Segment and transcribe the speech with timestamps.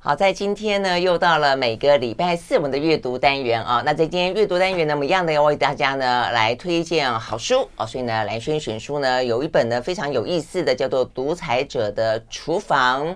[0.00, 3.82] 好，在今天呢，又到了每个礼拜四我们的阅读单元啊。
[3.84, 7.84] 那在今天阅读单元呢，我们一样的要为大家呢来推荐好书啊。
[7.84, 13.08] 所以呢，蓝轩选书呢有一本呢非常有意思的，叫做《独裁者的厨房》，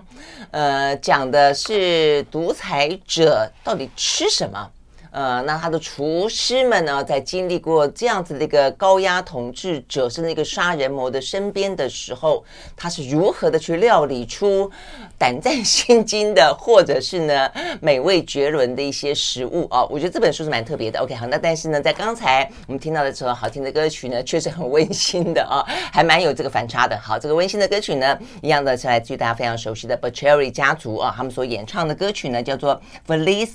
[0.51, 4.69] 呃，讲的是独裁者到底吃什么。
[5.13, 12.43] 呃，那他的厨师们呢，在经历过这样子的一个高压统治者是那个杀人魔的身边的时候，
[12.75, 14.71] 他是如何的去料理出
[15.15, 17.47] 胆战心惊的，或者是呢
[17.79, 19.85] 美味绝伦的一些食物啊？
[19.87, 20.99] 我觉得这本书是蛮特别的。
[20.99, 26.99] OK，好，那但是呢，在刚才我们听到的时候好听的歌曲呢，确实很温馨的啊，还蛮有这个反差的。
[26.99, 33.49] 好，这个温馨的歌曲呢，一样的是来自于大家非常熟悉的 Bocelli 家族啊，他们所演唱的歌曲呢，叫做 Feliz。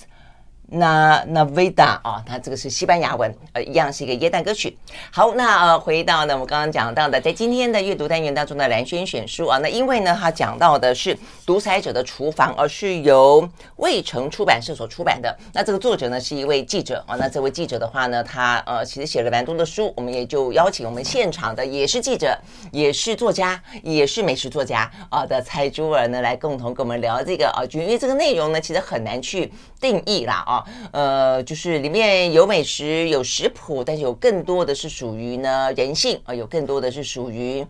[0.70, 4.76] 那那维达啊，它这个是西班牙文，呃，一样是一个耶诞歌曲。
[5.10, 11.14] 好，那呃，回到呢，我们刚刚讲到的，在今天的阅读单元当中的兰轩选书啊，那因为呢，他讲到的是
[11.46, 15.34] 《独裁者的厨房》，而是由卫城出版社所出版的。
[15.54, 22.38] 那这个作者呢是一位记者啊，那这位记者的话呢，他呃其实写了蛮多的书，我们也就邀请我们现场的也是记者，
[22.70, 30.57] 也是作家，也是美食作家啊的蔡珠儿呢，来共同跟我们聊这个啊，就因为这个内容呢，其实很难去定义啦啊。
[30.92, 37.66] 呃，就是里面有美食，有食谱，但是有更多的是属于呢人性啊，有更多的是属于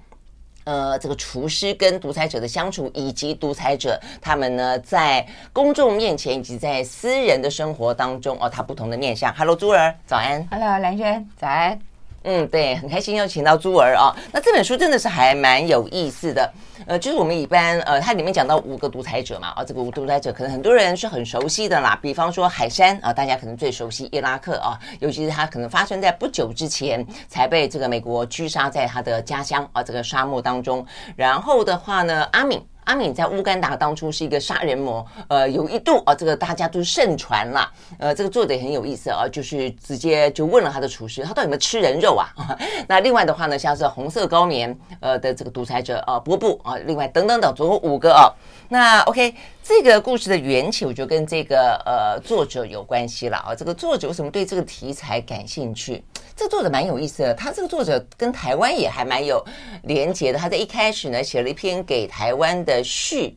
[0.64, 9.34] 呃这个厨师跟独裁者的相处，以及独裁者他们呢在公众面前以及在私人的生活当中哦，他不同的面相。
[9.34, 10.46] Hello，朱儿，早安。
[10.50, 11.87] Hello，兰轩，早安。
[12.24, 14.14] 嗯，对，很开心又请到珠儿啊。
[14.32, 16.52] 那这本书真的是还蛮有意思的。
[16.86, 21.98] 呃，就是我们一般呃，它里面讲到五个独裁者嘛，啊，这个五独裁者可能很多人是很熟悉的啦。
[22.02, 30.84] 比方说海山啊，大家可能最熟悉伊拉克啊，尤其是他可能发生在不久之前才被这个美国狙杀在他的家乡啊，这个沙漠当中。
[31.16, 32.60] 然后的话呢，阿敏。
[32.88, 42.32] 阿敏在乌干达当初是一个杀人魔，呃，有一度啊，这个大家都盛传了，呃，这个做的也很有意思啊，就是直接就问了他的厨师，他到底有没有吃人肉啊？
[42.88, 48.32] 那另外的话呢，像是红色高棉呃的这个独裁者啊，波布啊，另外等等等，总共五个啊。
[48.70, 53.54] 那 OK，这个故事的缘起，我就跟这个呃作者有关系了啊。
[53.54, 56.04] 这个作者为什么对这个题材感兴趣？
[56.36, 59.42] 这作者蛮有意思的，他这个作者跟台湾也还蛮有
[59.84, 60.38] 连结的。
[60.38, 63.36] 他在一开始呢写了一篇给台湾的序，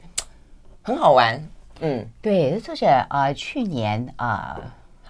[0.81, 1.41] 很好玩。
[1.79, 4.59] 嗯，对，作者啊、去年啊。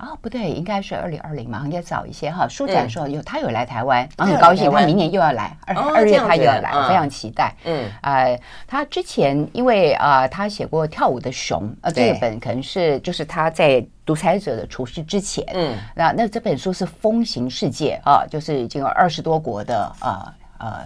[0.01, 2.47] 啊，不对，应该是二零二零嘛，应该早一些哈。
[2.47, 7.53] 书展的时候有他有来台湾，很高兴，他明年又要来，二二月他又要来，非常期待。
[7.66, 20.79] 嗯，呃，他之前因为啊，他写过《跳舞的熊》，呃，这本可能是就是他在独裁者的厨师之前，嗯，那那这本书是风行世界啊，就是已经有二十多国的啊呃。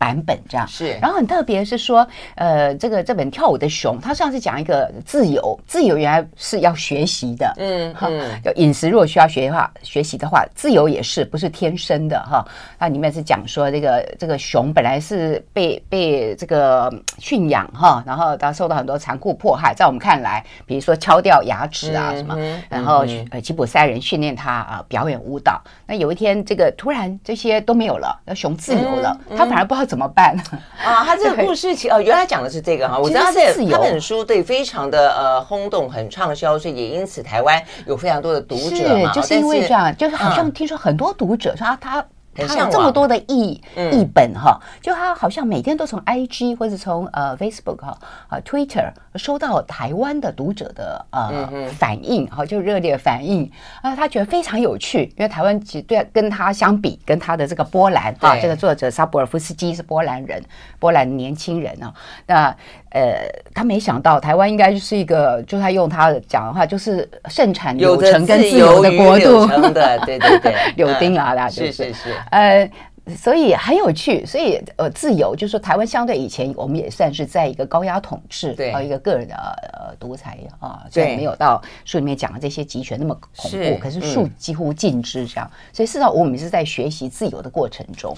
[0.00, 0.66] 版本这样。
[0.66, 2.06] 是，然后很特别是说，
[2.36, 12.42] 呃，这个这本跳舞的熊，它上次讲一个自由，自由原来是要学习的，嗯嗯，就饮食如果需要学的话，学习的话，自由也是不是天生的哈。
[12.78, 22.34] 那里面是讲说这个这个熊本来是被被这个驯养哈，然后它受到很多残酷迫害，在我们看来，比如说敲掉牙齿啊什么，
[22.70, 29.89] 然后呃吉普赛人训练它啊表演舞蹈，那有一天这个突然这些都没有了，那熊自由了，它反而不知道。
[29.90, 30.36] 怎么办
[30.84, 31.02] 啊？
[31.04, 32.96] 他这个故事其实哦，原来讲的是这个哈。
[32.96, 39.12] 我知道这他本书对非常的呃轰动，很畅销，所以也因此台湾有非常多的读者嘛。
[39.12, 42.04] 就是因为这样，就是好像听说很多读者说他。
[42.34, 43.60] 他有这么多的译
[43.92, 47.98] 译本哈，就他好像每天都从 IG 或者从呃 Facebook 哈
[48.28, 53.50] 啊 Twitter 收到台湾的读者的呃反应哈，就热烈反应
[53.82, 60.42] 啊，他觉得非常有趣，因为台湾其实对跟他相比，跟他的这个波兰啊，这个作者沙博尔夫斯基是波兰人，
[60.78, 61.94] 波兰年轻人啊，
[62.26, 62.56] 那。
[62.90, 71.72] 呃，他没想到台湾应该就是一个，就他用他讲的话，就是盛产柳橙跟自由的国度，的对对对， 柳丁啊，是。
[71.72, 72.70] 是是，呃。
[73.16, 85.50] 所以很有趣，所以呃，自由就是说，台湾相对以前，我们也算是在一个高压统治，对，一个个人的呃独裁啊，所以没有到书里面讲的这些集权那么恐怖，可是树几乎尽知这样。
[85.72, 88.16] 所以事实上，我们是在学习自由的过程中。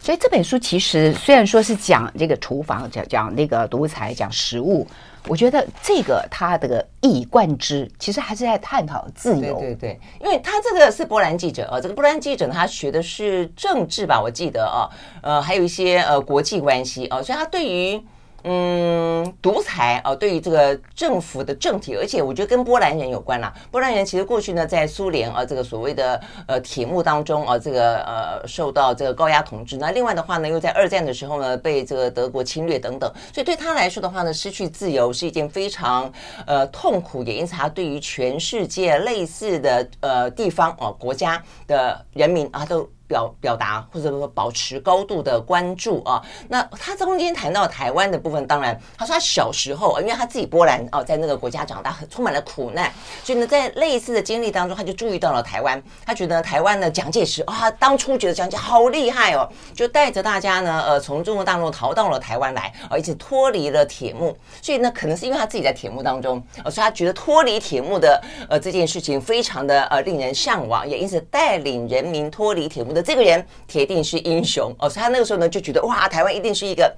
[0.00, 4.86] 所以这本书其实虽然说是讲这个厨房，讲讲那个独裁，讲食物。
[5.26, 9.58] 我觉得这个他的一以贯之，其实还是在探讨自由。
[9.58, 14.88] 对对对，因为他这个是波兰记者啊，这个波兰记者他学的是政治吧，我记得啊，
[15.22, 18.02] 呃，还有一些呃国际关系啊，所以他对于
[18.46, 23.50] 嗯，独裁啊，对于这个政府的政体，而且我觉得跟波兰人有关啦。
[23.70, 29.78] 波兰人其实过去呢，在苏联啊这个所谓的呃铁幕当中啊，这个呃受到这个高压统治。
[29.78, 33.10] 那另外的话呢，又在二战的时候呢，被这个德国侵略等等。
[33.32, 36.12] 所以对他来说的话呢，失去自由是一件非常
[36.46, 42.86] 呃痛苦，也因此他对于全世界类似的呃地方啊国家的人民啊都。
[43.14, 76.92] 表表达或者说保持高度的关注啊，那他中间谈到台湾的部分，当然他说他小时候，因为他自己波兰哦，在那个国家长大，很充满了苦难，所以呢，在类似的经历当中，他就注意到了台湾，他觉得台湾的蒋介石啊，当初觉得蒋介石好厉害哦，就带着大家呢，呃，从中国大陆逃到了台湾来，而且脱离了铁幕，所以呢，可能是因为他自己在铁幕当中，所以他觉得脱离铁幕的呃这件事情非常的呃令人向往，也因此带领人民脱离铁幕的这个人铁定是英雄哦，所以他那个时候呢就觉得哇，台湾一定是一个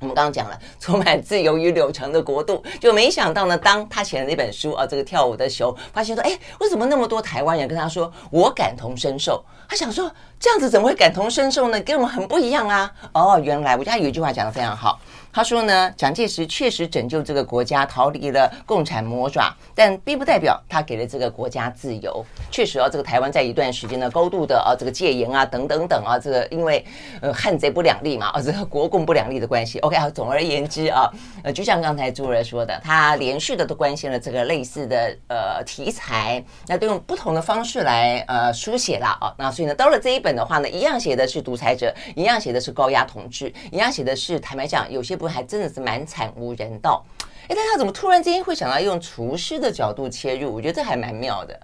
[0.00, 9.44] 我们刚刚讲了 充满自由与柳橙的国度，就没想到呢，当他写了那本书啊，这个跳舞的熊，发现说，哎，为什么那么多台湾人跟他说我感同身受？
[9.68, 11.80] 他想说这样子怎么会感同身受呢？
[11.80, 12.92] 跟我们很不一样啊！
[13.14, 15.00] 哦，原来我家有一句话讲的非常好。
[15.32, 22.22] 他说呢，蒋介石确实拯救这个国家逃离了共产魔爪，但并不代表他给了这个国家自由。
[22.50, 26.84] 确实啊，这个台湾在一段时间呢，高度的啊这个戒严啊等等等啊，这个因为
[27.22, 29.78] 呃汉贼不两立嘛，啊这个国共不两立的关系。
[29.80, 31.10] OK 啊，总而言之啊，
[31.42, 39.34] 呃就像刚才朱儿说的，他连续的都关心了这个类似的呃题材，那都用不同的方式来呃书写了啊。
[39.38, 45.16] 那所以呢，到了这一本的话呢，一样写的是独裁者，一样写的是高压统治，一样写的是坦白讲有些。
[45.28, 47.04] 还真的是蛮惨无人道，
[47.48, 50.52] 哎，但他怎么突然之间会想到用厨师的角度切入？
[50.52, 51.60] 我觉得这还蛮妙的。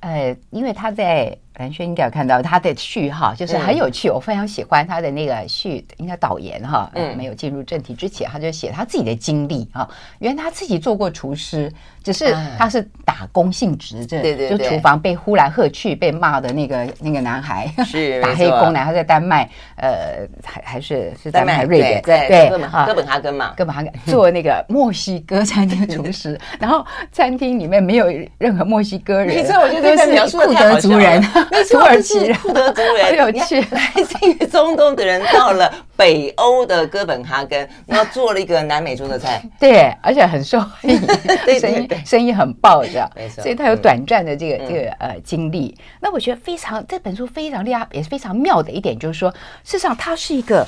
[0.00, 1.36] 呃，因为他在。
[1.58, 6.90] 兰轩应该有看到他的序哈，就是很有趣，我非常喜欢他的那个序，应该导言哈。
[6.94, 9.88] 嗯，没有进入正题之前，他就写他自己的经历哈。
[10.18, 11.70] 原来他自己做过厨师，
[12.02, 22.86] 只是他是打工性质，这对对，就厨房被呼来喝去被骂的那个那个男孩，是 打黑工男，他在丹麦，呃，还还是是丹麦还瑞典，对对，哥本哈
[23.20, 28.06] 根嘛，哥本哈根做那个墨西哥餐厅厨师， 然后餐厅里面没有
[28.38, 31.22] 任何墨西哥人，所以我觉得这是库德族人。
[31.70, 41.00] 土耳其库德族人，有趣， 来自于中东的人到了北欧的哥本哈根，然后做了一个南美洲的菜， 对，而且很受欢迎，
[41.44, 45.76] 对，生意生意很爆，这样，所以他有短暂的这个这个呃经历。
[46.00, 49.30] 那我觉得非常这本书非常厉害，也是非常妙的一点，就是说，
[49.64, 50.66] 事实上它是一个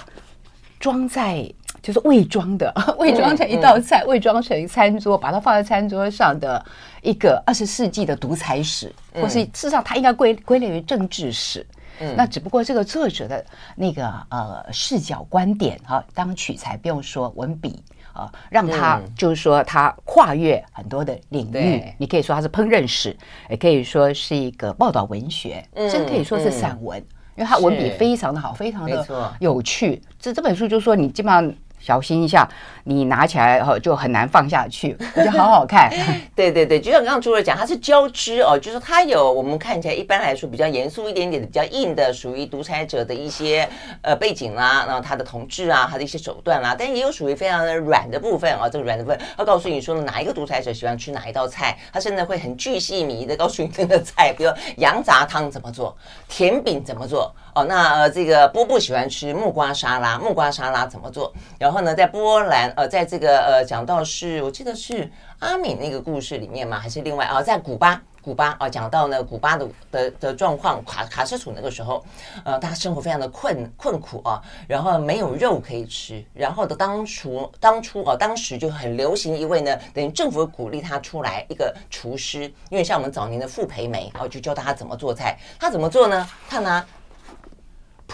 [0.78, 1.46] 装在。
[1.84, 6.64] 就是伪装的， 伪装成一道菜，伪装成餐桌，把它放在餐桌上的
[7.02, 11.66] 一个二十世纪的独裁史，或是事实上它应该归归类于政治史。
[12.00, 13.44] 嗯，那只不过这个作者的
[13.76, 17.84] 那个呃视角观点哈，当取材不用说文笔
[18.14, 21.84] 啊，让他就是说他跨越很多的领域。
[21.98, 23.14] 你可以说他是烹饪史，
[23.50, 26.98] 也可以说是一个报道文学，甚至可以说是散文，
[27.36, 30.00] 因为他文笔非常的好，非常的有趣。
[30.18, 31.54] 这这本书就是说你基本上。
[31.84, 32.48] 小心一下，
[32.84, 35.92] 你拿起来后就很难放下去， 我觉得好好看。
[36.34, 43.68] 对对对，就像刚刚朱瑞讲，它是交织哦，就是它有我们看起来一般来说比较严肃一点点的、比较硬的，属于独裁者的一些
[44.00, 48.70] 呃背景啦，然后他的统治啊，他的一些手段啦，但也有属于非常的软的部分啊、哦。
[48.72, 55.94] 这个软的部分，他告诉你说哪一个独裁者喜欢吃哪一道菜，他甚至会很巨细靡的告诉你这个菜，比如羊杂汤怎么做，
[56.28, 57.30] 甜饼怎么做。
[57.54, 61.32] 哦，那呃，这个波布喜欢吃木瓜沙拉，木瓜沙拉怎么做？
[61.56, 65.08] 然后呢，在波兰，呃，在这个呃，讲到是我记得是
[65.38, 66.80] 阿敏那个故事里面吗？
[66.80, 72.04] 还是另外啊、在古巴，古巴啊、呃，讲到呢古巴的的的状况，卡卡斯楚那个时候，
[72.44, 86.28] 呃，大家生活非常的困困苦啊，然后没有肉可以吃，然后的当初当初啊，当时就很流行一位呢，等于政府鼓励他出来一个厨师，因为像我们早年的傅培梅，然后就教他怎么做菜，他怎么做呢？
[86.48, 86.84] 他拿。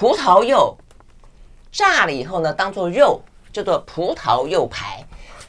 [0.00, 0.74] 葡萄柚
[1.70, 3.20] 炸了以后呢，当做肉
[3.52, 5.04] 叫做葡萄柚排，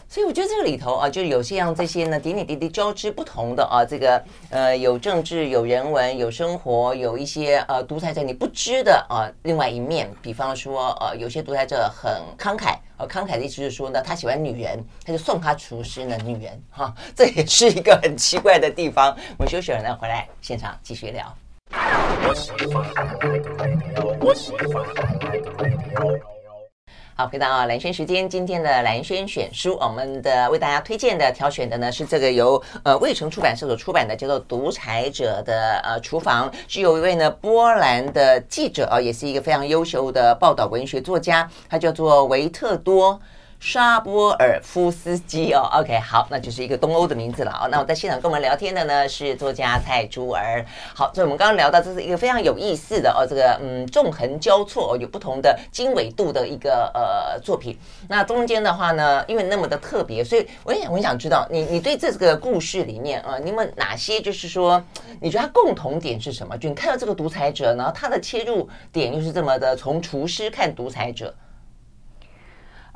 [0.10, 19.15] 所以我觉得这个里头啊，就有些像这些呢，点点滴滴交织不同的啊，这个呃有政治、有人文、有生活，有一些呃独裁者你不知的啊另外一面，比方说呃有些独裁者很慷慨，呃慷慨的意思是说呢，他喜欢女人，他就送他厨师呢女人哈，这也是一个很奇怪的地方。
[19.38, 21.34] 我们休息了呢，回来现场继续聊。
[27.13, 43.19] 好，回到兰轩时间，今天的兰轩选书，我们的为大家推荐的、挑选的呢是这个由呃卫城出版社所出版的，叫做《独裁者的呃厨房》，是有一位呢波兰的记者啊，也是一个非常优秀的报道文学作家，他叫做维特多。
[43.62, 47.68] 沙波尔夫斯基哦，OK，好，那就是一个东欧的名字了啊。
[47.70, 50.65] 那我在现场跟我们聊天的呢是作家蔡珠儿。
[50.96, 57.77] 好，所以我们刚刚聊到这是一个非常有意思的哦，这个嗯纵横交错，有不同的经纬度的一个呃作品。
[58.10, 64.84] 那中间的话呢，因为那么的特别，所以我也很想知道你你对这个故事里面啊，你们哪些就是说
[65.22, 66.58] 你觉得它共同点是什么？
[66.58, 71.32] 就你看到这个独裁者，呢他的切入点又是这么的从厨师看独裁者。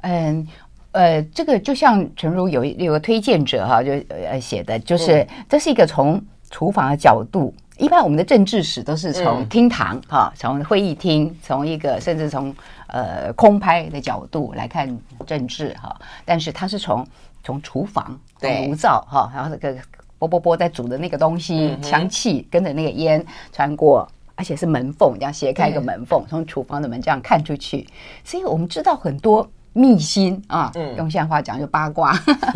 [0.08, 0.48] 嗯，
[0.92, 7.52] 呃，这个就像诚如有有个推荐者哈，就呃写的，就是这是一个从厨房的角度。
[7.78, 12.56] 一般我们的政治史都是从厅堂哈，从会议厅，从一个甚至从
[12.88, 14.96] 呃空拍的角度来看
[15.26, 15.94] 政治哈。
[16.24, 17.06] 但是他是从
[17.44, 18.18] 从厨房
[18.68, 19.76] 炉灶哈，然后这个
[20.20, 27.86] 啵啵啵在煮的那个东西，香气跟着那个烟穿过，而且是门缝这样斜开一个门缝，从厨房的门这样看出去，
[28.24, 29.50] 所以我们知道很多。
[29.76, 32.18] 秘辛啊，用现在话讲就八卦，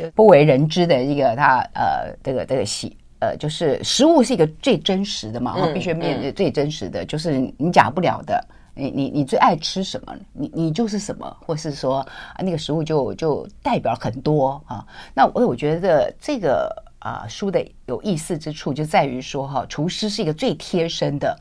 [0.00, 8.44] 嗯、不为人知的一个他呃，这个这个戏呃，就是食物是一个最真实的嘛，嗯、必须面对最真实的，嗯、就是你假不了的。
[8.78, 10.14] 你你你最爱吃什么？
[10.32, 14.84] 你你就是什么，或是说啊，那个食物就就代表很多啊。
[15.14, 21.34] 那我我觉得这个啊书的有意思之处就在于说哈，厨师是一个最贴身的。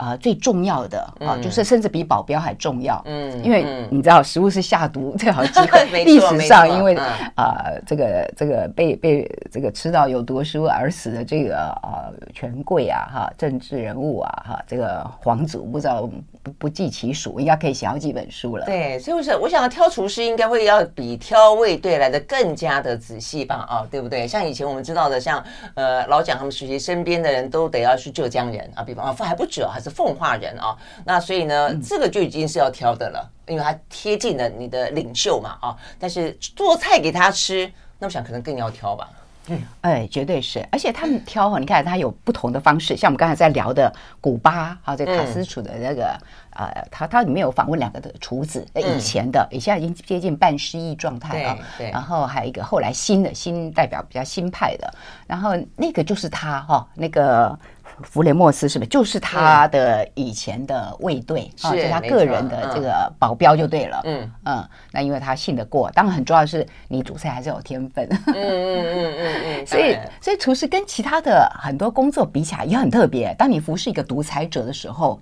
[0.00, 3.00] 啊，最重要的啊，就是甚至比保镖还重要。
[3.04, 6.04] 嗯，因为你知道，食物是下毒最好的机会。
[6.04, 6.96] 历史上，因为
[7.36, 16.08] 啊，这个这个被被这个吃到有毒食物而死的这个啊权贵啊哈，政治人物啊哈，这个皇族不知道
[16.42, 18.64] 不不计其数，应该可以写好几本书了。
[18.64, 23.66] 对，所以我想，我想要挑厨师，应该会要比挑卫队来的更加的仔细吧？
[23.68, 24.26] 啊，对不对？
[24.26, 29.89] 像以前我们知道的，像呃老蒋他们时期身边的人都得要是浙江人啊，比方啊还不止还是。
[29.90, 35.76] 奉化人啊，那所以呢，这个就已经是要挑的了，因为他贴近了你的领袖嘛啊。
[35.98, 39.10] 但是做菜给他吃，那我想可能更要挑吧。
[39.48, 46.16] 嗯，哎，绝对是，而且他们挑哈，你看他有不同的方式，像我们刚才在聊的古巴啊，这个卡斯楚的那个
[46.60, 51.58] 啊，他他里面有访问两个的厨子，以前的，现在已经接近半失忆状态啊。
[51.78, 51.90] 对。
[51.90, 54.92] 然后还有一个后来新的新代表比较新派的，
[55.26, 57.58] 然后那个就是他哈，那个。
[58.02, 61.70] 弗雷莫斯是不是就是他的以前的卫队啊？
[61.74, 64.00] 是他个人的这个保镖就对了。
[64.04, 68.08] 嗯嗯，那因为他信得过，当然很重要的是你主菜还是有天分。
[68.28, 69.66] 嗯嗯嗯嗯嗯。
[69.66, 73.34] 所以所以厨师跟其他的很多工作比起来也很特别。
[73.34, 75.20] 当你服侍一个独裁者的时候，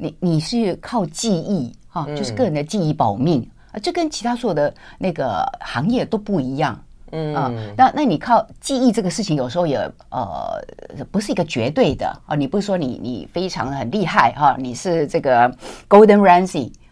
[0.00, 6.78] 你你是靠记忆哈，就是个人的记忆保命啊，这跟其他所有的那个行业都不一样。
[7.12, 9.76] 嗯啊，那那你靠记忆这个事情，有时候也
[10.10, 10.62] 呃
[11.10, 12.36] 不是一个绝对的啊。
[12.36, 15.52] 你不是说你你非常很厉害哈，你是这个
[15.88, 16.20] Golden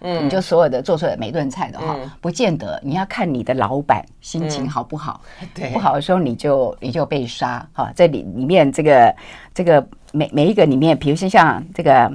[0.00, 2.80] 嗯，你就所有的做出来每顿菜的哈，不见得。
[2.84, 5.20] 你要看你的老板心情好不好，
[5.54, 7.92] 对，不好的时候你就你就被杀哈。
[7.94, 9.14] 这里里面这个
[9.54, 12.12] 这个每每一个里面，比如说像这个。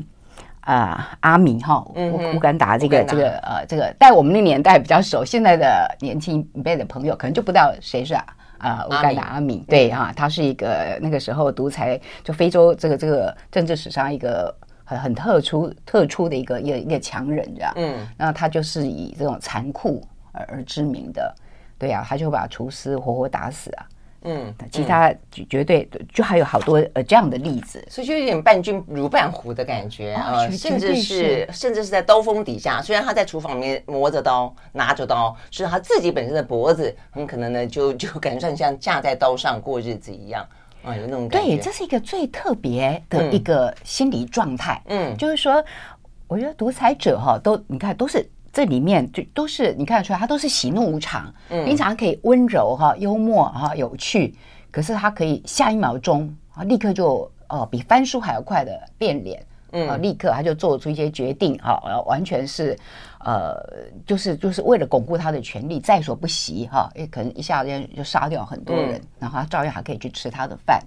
[0.65, 8.25] 啊、呃，阿米哈乌乌干达这个这个呃这个，在我们那年代比较熟，现在的年轻一辈的朋友可能就不知道谁是啊
[8.58, 14.55] 啊乌干达阿米，对哈，他是一个那个时候独裁，就非洲这个这个政治史上一个
[14.86, 20.01] 很很特殊特殊的一个一个一个强人这样，嗯，那他就是以这种残酷
[20.32, 21.36] 而而知名的，
[21.77, 23.86] 对呀、啊，他就把厨师活活打死啊。
[24.24, 25.13] 嗯，其他
[25.50, 40.48] 绝对就还有好多呃这样的例子，所以就有点伴君如伴虎的感觉啊，呃、甚至是甚至是在刀锋底下，虽然他在厨房里面磨着刀拿着刀，是他自己本身的脖子很可能呢就就 感觉像架在刀上过日子一样
[40.84, 41.48] 啊，有那种感觉。
[41.48, 44.82] 对，这是一个最特别的一个心理状态。
[44.88, 45.63] 嗯，就是说，
[46.27, 48.25] 我觉得独裁者哈都你看都是。
[48.54, 54.36] 这里面就都是你看得出来，他都是喜怒无常，嗯，平常可以温柔哈、幽默哈、有趣，
[54.70, 62.78] 可是他可以下一秒钟啊，立刻就哦比翻书还要快的变脸，嗯，立刻他就做出一些决定哈，完全是
[63.22, 63.56] 呃，
[64.06, 70.80] 就是就是为了巩固他的权利，在所不惜哈，也可能一下子就杀掉很多人，然后他照样还可以去吃他的饭，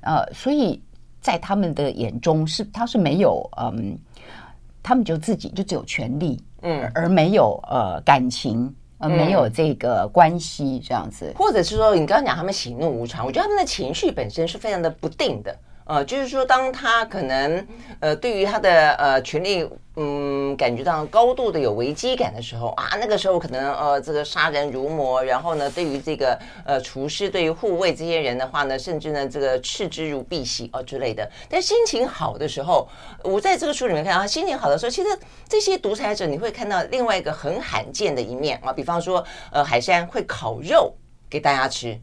[0.00, 0.82] 呃，所以
[1.20, 3.96] 在他们的眼中是他是没有嗯，
[4.82, 6.42] 他们就自己就只有权力。
[6.62, 17.64] 嗯，而没有呃感情，而没有这个关系这样子，或者是说你刚刚讲他们喜怒无常，我觉得他们的情绪本身是非常的不定的呃，就是说，当他可能
[18.00, 19.64] 呃，对于他的呃权力，
[19.94, 31.30] 嗯，感觉到高度的有危机感的时候啊，那个时候可能呃，这个杀人如魔，然后呢，对于这个呃厨师，对于护卫这些人的话呢，甚至呢，这个嗤之如敝屣哦之类的。
[31.48, 32.88] 但心情好的时候，
[33.22, 35.08] 我在这个书里面看到，心情好的时候，其实
[35.48, 40.92] 这些独裁者你会看到另外一个很罕见的一面啊，比方说，呃，海山会烤肉
[41.30, 41.96] 给大家吃。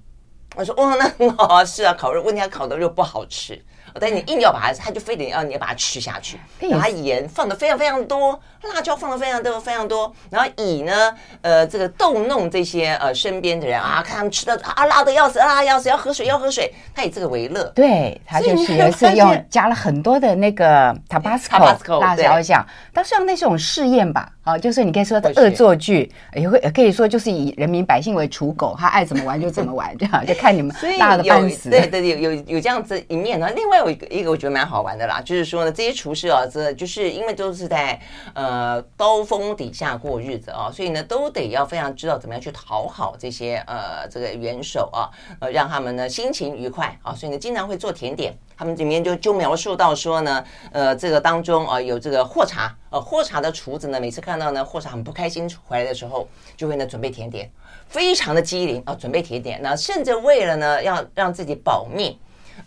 [0.55, 3.61] 我说哇，那很好啊，是啊，烤肉，问题他烤的肉不好吃。
[3.99, 6.39] 但你硬要把它，他就非得要你要把它吃下去。
[6.59, 8.39] 然后它盐放的非常非常多，
[8.73, 10.13] 辣椒放的非常多非常多。
[10.29, 16.73] 然后以呢，呃，这个逗弄这些呃身边的人啊，看他们吃的啊辣的要死，辣的要死，要喝水要喝水。
[16.95, 17.63] 他以这个为乐。
[17.75, 31.69] 对，他就是有一次用加了很多的那个 Tabasco 辣椒酱，但是像那种试验吧，啊，就是你可以说的恶作剧，也会可以说就是以人民百姓为刍狗，他爱怎么玩就怎么玩， 这样就看你们大的半死。
[31.69, 33.49] 对对，有有有这样子一面呢。
[33.55, 33.73] 另外。
[33.83, 37.99] 有一个一个我觉得蛮好玩的啦，就是说呢，这些厨师啊，这就是因为都是在
[38.33, 45.09] 呃刀锋底下过日子啊，所以呢都得要非常知道怎么样去讨好这些呃这个元首啊，
[45.39, 48.33] 呃让他们呢心情愉快啊，所以呢经常会做甜点。
[48.57, 57.49] 他们里面就就描述到说呢，呃这个当中啊有这个霍茶，呃霍茶的厨子呢每次看到呢霍茶很不开心回来的时候，就会呢准备甜点，
[57.87, 62.17] 非常的机灵啊，准备甜点，那甚至为了呢要让自己保命。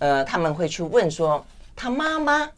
[0.00, 1.42] 呃，他们会去问说，
[1.76, 2.50] 他妈妈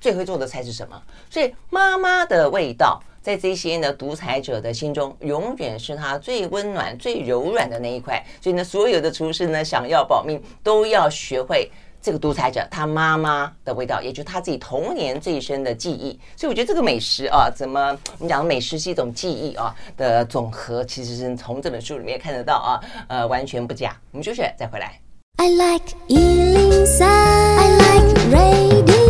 [0.00, 1.02] 最会做的菜是什么？
[1.30, 8.22] 所以妈妈的味道，在这些呢独裁者的心中，永远是他最温暖、最柔软的那一块。
[8.38, 11.70] 所以呢，所有的厨师呢，想要保命，都要学会
[12.04, 16.20] 这个独裁者他妈妈的味道，也就是他自己童年最深的记忆。
[16.36, 17.80] 所以我觉得这个美食啊，怎么
[18.18, 23.96] 我们讲的美食是一种记忆啊的总和，其实是从这本书里面看得到啊，呃，完全不假。
[24.10, 25.00] 我们休息再回来。
[25.38, 29.03] I like 103, I like radio。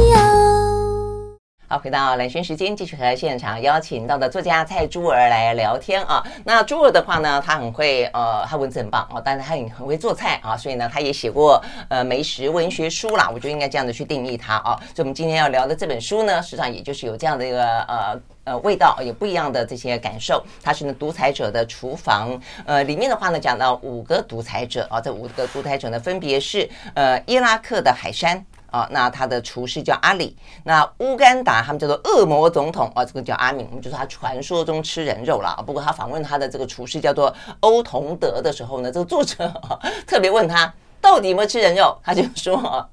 [1.66, 6.23] 好，回到兰萱时间，继续和现场邀请到的作家蔡珠儿来聊天啊。
[6.44, 13.30] 那珠儿的话呢，他很会呃，他文字很棒哦，但是他也很会做菜啊，所以呢，他也写过呃美食文学书啦。
[13.33, 14.76] 我觉得应该这样的去定义他啊。
[14.94, 18.21] 所以我们今天要聊的这本书呢，实际上也就是有这样的一个呃。
[18.44, 22.38] 呃，味道有不一样的这些感受，它是呢独裁者的厨房。
[22.66, 28.44] 呃，里面的话呢讲到五个独裁者啊，这五个独裁者呢分别是呃伊拉克的海山
[28.75, 30.37] 啊，那他的厨师叫阿里。
[30.64, 35.62] 那乌干达他们叫做恶魔总统啊，这个叫阿敏，我们就说他传说中吃人肉了。
[35.64, 42.85] 不过他访问他的这个厨师叫做欧同德的时候呢，这个作者啊特别问他到底有没有吃人肉，他就说，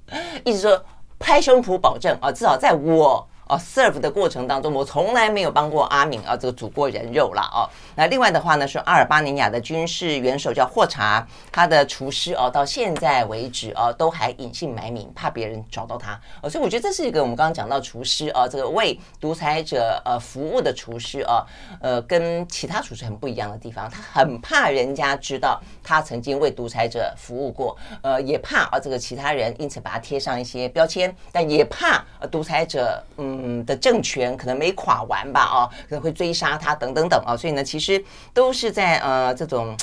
[0.46, 0.80] 一直说
[1.18, 3.28] 拍胸脯保证啊，至少在我。
[3.52, 7.68] 哦，serve 的过程当中，我从来没有帮过阿敏啊，这个煮过人肉了哦。
[7.96, 16.18] 那另外的话呢，是阿尔巴尼亚的军事元首叫霍查，他的厨师哦，到现在为止哦，都还隐姓埋名，怕别人找到他。
[16.42, 21.46] 哦，所以我觉得这是一个我们刚刚讲到厨师啊，这个为独裁者呃服务的厨师啊，
[21.82, 33.41] 呃，跟其他厨师很不一样的地方，他很怕人家知道他曾经为独裁者服务过，呃，也怕啊这个其他人因此把他贴上一些标签，但也怕呃独裁者嗯。
[33.44, 39.76] 嗯的政权可能没垮完吧，啊，可能会追杀他等等等啊，所以呢，其实都是在呃这种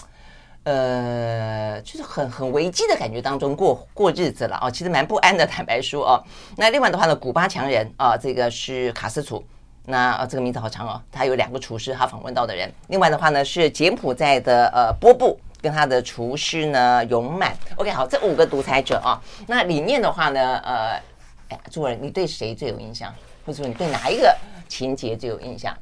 [0.65, 6.23] 呃就是很很危机的感觉当中过过日子了啊，其实蛮不安的， 坦白说啊。
[6.57, 9.43] 那另外的话呢，古巴强人啊，这个是卡斯楚，
[9.87, 12.71] 那啊这个名字好长哦，他有两个厨师，他访问到的人。
[12.89, 17.57] 另外的话呢，是柬埔寨的呃波布跟他的厨师呢勇满。
[17.77, 21.01] OK，好，这五个独裁者啊，那里面的话呢，呃，
[21.49, 23.15] 哎，朱文，你对谁最有印象？
[23.49, 24.37] 或者说你对哪一个
[24.69, 25.75] 情节最有印象？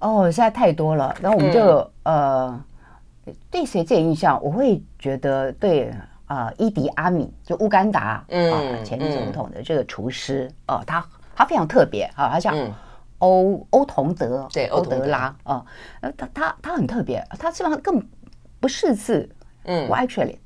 [0.00, 1.14] 哦，实在太多了。
[1.20, 2.64] 然后我们就、嗯、呃，
[3.50, 4.42] 对谁最有印象？
[4.42, 5.90] 我会觉得对
[6.24, 12.54] 啊、呃，伊迪阿米就乌干达嗯、呃、前总统的这个厨师哦、嗯呃，他他非常特别啊，他叫
[13.18, 15.62] 欧欧同德对欧德拉啊，
[16.00, 18.02] 呃他他他很特别，他基本上更
[18.58, 19.28] 不识字
[19.64, 20.38] 嗯，我 actually。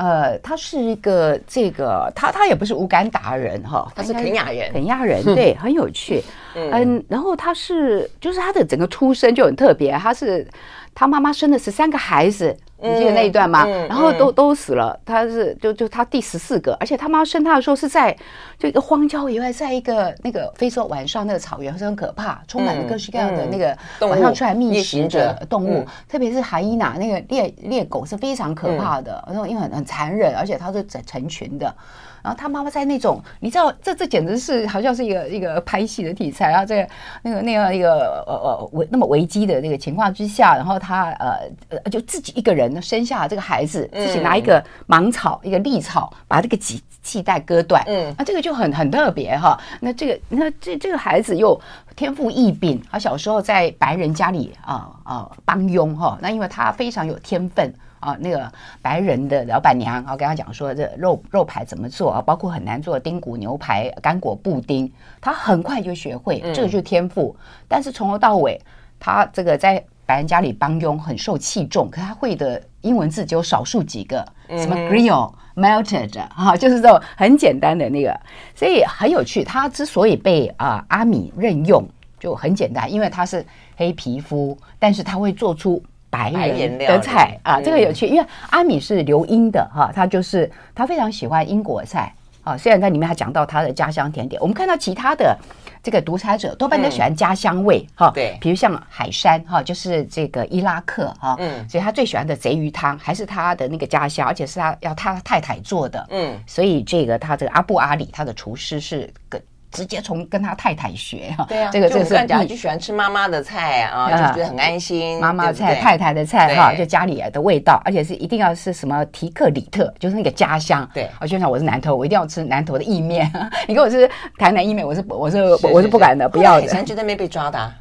[0.00, 6.22] 呃，他是一个这个，他他也不是乌干达人哈，他是肯亚人，肯亚人对，很有趣，
[6.54, 10.46] 嗯，然后他是就是他的整个出身就很特别，他是
[10.94, 12.56] 他妈妈生了十三个孩子。
[12.82, 13.64] 你记得那一段吗？
[13.66, 18.16] 嗯嗯、然后都都死了，他是就就他第十四个，而且他妈生他的时候是在
[18.58, 31.74] 就一个荒郊野外，在一个那个非洲晚上那个草原，是很可怕，充满了各式各样的那个晚上出来觅食的动物，特别是海伊娜那个猎猎狗是非常可怕的，然后因为很很残忍，而且它是成成群的。
[32.22, 36.64] 然后他妈妈在那种，你知道，这这简直是好像是一个一个拍戏的题材啊！
[36.64, 36.88] 这个
[37.22, 42.70] 那个那样一个呃呃危那么危机的那个情况之下，然后他呃呃就自己一个人。
[42.80, 47.84] 生下这个孩子，自己拿一个芒草、一个利草，把这个脐系带割断。
[47.86, 49.60] 嗯，那这个就很很特别哈。
[49.80, 51.60] 那这个那这这个孩子又
[51.94, 56.18] 天赋异禀，他小时候在白人家里啊啊帮佣哈。
[56.22, 57.72] 那因为他非常有天分。
[58.00, 67.36] 啊，那个白人的老板娘啊，跟他讲说这肉肉排怎么做啊，包括很难做的丁骨牛排、干果布丁，他很快就学会，这个就是天赋。
[67.38, 68.58] 嗯、但是从头到尾，
[68.98, 78.18] 他这个在白人家里帮佣很受器重，可他会的英文字只有少数几个，什么 grill、melted 哈，就是这种很简单的那个，
[78.54, 79.44] 所以很有趣。
[79.44, 81.86] 他之所以被啊阿米任用，
[82.18, 83.44] 就很简单，因为他是
[83.76, 85.82] 黑皮肤，但是他会做出。
[86.10, 92.56] 白人的菜啊，这个有趣，因为阿米是留英的哈，他就是他非常喜欢英国菜啊。
[92.56, 95.38] 虽然在里面他讲到他的家乡甜点，我们看到其他的
[95.82, 98.10] 这个独裁者多半都喜欢家乡味哈。
[98.12, 109.40] 对，比如像海山哈，就是这个伊拉克哈，嗯，所以他最喜欢的贼鱼汤还是他的那个家乡，而且是他要他太太做的，嗯，所以这个他这个阿布阿里他的厨师是个。
[109.70, 115.20] 直接从跟他太太学哈，对啊，这个这个是你就喜欢吃妈妈的菜啊，就觉得很安心。
[115.20, 120.88] 妈妈菜、太太的菜哈，就家里的味道，而且是一定要是什么提克里特，就是那个家乡。
[120.92, 123.30] 对，我就像我是南投，我一定要吃南投的意面。
[123.68, 126.66] 你跟我吃台南意面，我是我是我是不敢的，不要的。
[126.66, 127.72] 以前觉得没被抓的，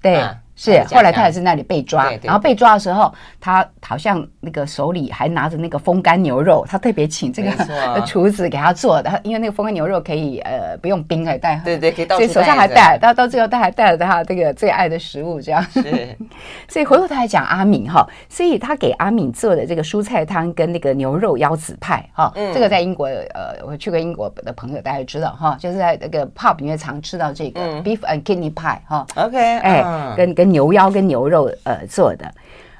[0.00, 0.22] 对。
[0.64, 7.50] 是，后来他也是那里被抓，然后被抓的时候，他好像那个手里还拿着那个风干牛肉，他特别请这个
[8.06, 15.60] 厨子给他做的，因为那个风干牛肉可以呃不用冰，来带，对对，可以到所以手上还带，到到最后他还带了他这个最爱的食物，这样。
[15.72, 15.82] 是，
[16.70, 30.51] 所以回头他还讲阿敏哈，所以他给阿敏做的这个蔬菜汤跟那个牛肉腰子派哈，这个在英国呃，我去过英国的朋友大家知道哈，就是在那个 pub 里面常吃到这个 beef and kidney pie 哈，OK，哎，跟跟。
[30.52, 32.32] 牛腰跟牛肉呃做的，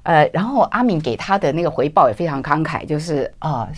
[0.04, 3.68] 呃，然后阿敏给他的那个回报也非常慷慨，就是啊、呃、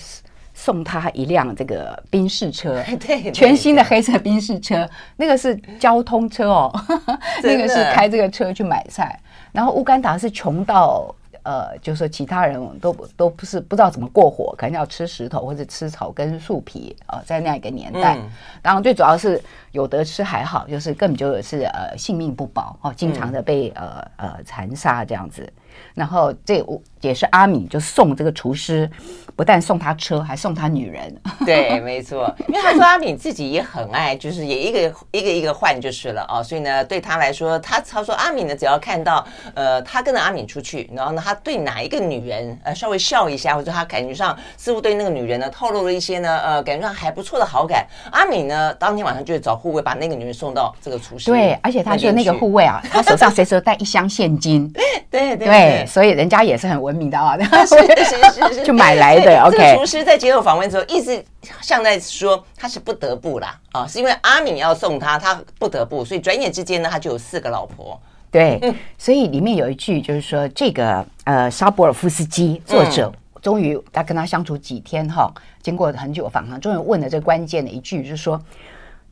[0.53, 6.71] 送他一辆这个宾士车， 对，全新的黑色宾士车，那个是交通车哦，
[7.43, 9.19] 那个是开这个车去买菜，
[9.53, 11.15] 然后乌干达是穷到。
[11.45, 18.31] 呃，就是说其他人都都不是不知道怎么过火，可能要吃石头或者吃草根树皮啊、呃，在那样一个年代，嗯、
[18.61, 19.41] 当然最主要是
[19.73, 25.53] 有得吃还好，就是根本就是呃性命不保哦，经常的被、嗯、呃呃残杀这样子。
[25.95, 26.65] 然后这
[27.01, 28.91] 也是阿敏就送这个厨师，
[29.37, 31.15] 不但送他车，还送他女人。
[31.45, 36.43] 对，没错，因为他说阿敏自己也很爱，就是也一个 一个一个换就是了哦。
[36.43, 51.31] 所以呢，对他来说，他他说阿敏呢，只要看到呃他跟着阿敏出去，然后呢他对哪一个女人呃稍微笑一下，或者他感觉上似乎对那个女人呢透露了一些呢呃感觉上还不错的好感，阿敏呢当天晚上就会找护卫把那个女人送到这个厨师。
[51.31, 54.73] 对，而且他说那个护卫啊，他手上随时带一箱现金。
[55.11, 55.47] 对 对。
[55.47, 59.41] 对所以人家也是很文明的啊， 是是是是，就买来的。
[59.43, 61.25] OK，这个厨师在接受访问的时候，一直
[61.61, 68.01] 像在说他是不得不啦啊，是因为阿敏要送他，他不得不，所以转眼之间呢，他就有四个老婆。
[68.31, 78.41] 对，嗯、所以里面有一句就是说，这个呃沙博尔夫斯基作者终于他跟他相处几天哈，经过很久访谈，终于问了这关键的一句，就是说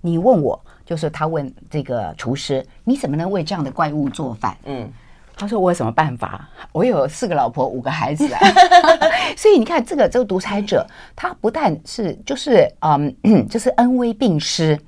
[0.00, 4.56] 你问我，就是他问这个厨师，你怎么能为这样的怪物做饭？
[4.64, 4.90] 嗯。
[5.36, 6.48] 他说：“我有什么办法？
[6.72, 8.40] 我有四个老婆，五个孩子啊！
[9.36, 13.14] 所以你看，这个这个独裁者，他不但是就是嗯，
[13.48, 14.78] 就是恩威并施，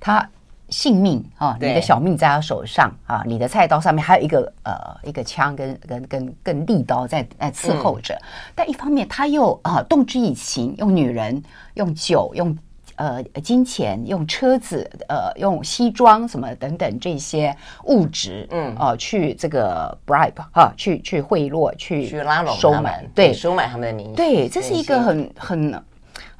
[0.00, 0.28] 他
[0.68, 8.18] 性命啊，你的小命在他手上啊，你的菜刀上面还有一个呃一个枪跟跟跟跟利刀在在伺候着。
[8.54, 11.42] 但一方面，他又啊动之以情，用女人，
[11.74, 12.56] 用酒，用。”
[13.00, 24.14] 呃，金钱用车子，呃，用西装什么等等这些物质，嗯，呃，去这个 bribe 哈，去去贿赂，去去拉拢收买，对，收买他们的名。
[24.14, 25.82] 对，这是一个很很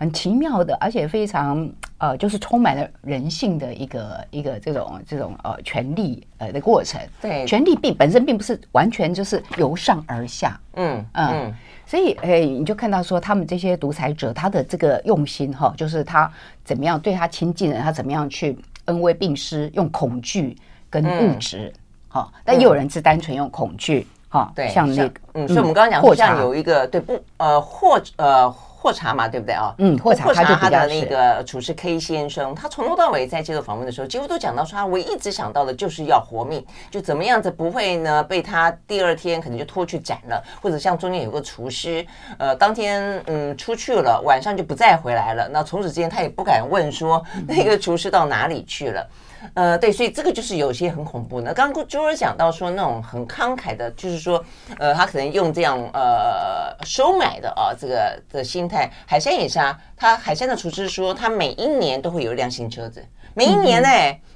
[0.01, 6.99] 很奇妙的，而且非常呃，就是充满了人性的一个一个这种这种呃权力呃的过程。
[7.21, 10.59] 对，权力并本身并不是完全就是由上而下。
[10.77, 11.29] 嗯嗯。
[11.33, 16.31] 嗯所以，哎，你就看到说，他们这些独裁者，他的这个用心哈，就是他
[16.65, 20.57] 怎么样对他亲近的人，他怎么样去恩威并施，用恐惧
[20.89, 21.71] 跟物质，
[22.09, 22.33] 哈。
[22.43, 24.51] 但也有人是单纯用恐惧，哈。
[24.55, 28.51] 对，像那个，嗯，所以我们刚刚讲，像有一个对不，呃，或呃。
[28.83, 29.75] 霍查嘛，对不对啊？
[29.77, 42.07] 嗯，霍查，霍查他的那个厨师 K 先生，他从头到尾在接受访问的时候，几乎都讲到说，他唯一只想到的就是要活命，就怎么样子不会呢被他第二天可能就拖去斩了，或者像中间有个厨师，
[42.39, 49.07] 呃，当天嗯出去了，晚上就不再回来了，那从此之间他也不敢问说那个厨师到哪里去了。
[49.55, 51.53] 呃，对，所以这个就是有些很恐怖的。
[51.55, 54.45] 刚刚朱儿讲到说，那种很慷慨的，就是说，
[54.79, 58.91] 呃，他可能用这样呃收买的啊，这个的心态。
[59.07, 63.03] 海山也是啊，他海山的厨师说，他每一年都会有一辆新车子，
[63.35, 63.89] 每一年呢，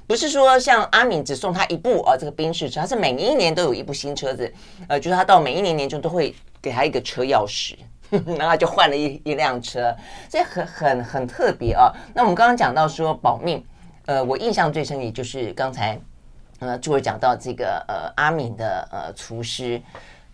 [0.07, 4.51] 不是说像阿敏只送他一部啊，这个宾士车，他是每一年都有一部新车子。
[4.87, 7.75] 呃，就是他到每一年年终都会给他一个车钥匙，
[8.37, 9.95] 然后就换了一一辆车，
[10.29, 11.91] 这很很很特别啊。
[12.13, 13.63] 那我们刚刚讲到说保命。
[14.05, 15.99] 呃，我印象最深也就是刚才，
[16.59, 19.81] 呃，朱儿讲到这个呃阿敏的呃厨师，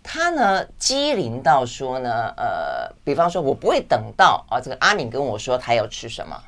[0.02, 6.38] 他呢机灵到说呢，呃，比方说我不会等到啊这个阿敏跟我说他要吃什么，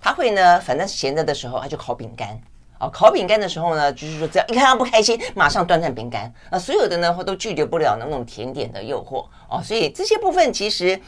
[0.00, 2.40] 他会呢反正闲着的时候他就烤饼干，
[2.78, 11.00] 啊烤饼干的时候呢就是说只要一看他不开心，马上端上饼干，啊所有的呢都拒绝不了那种甜点的诱惑，哦，所以这些部分其实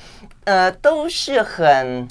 [0.47, 2.09] 呃都是很。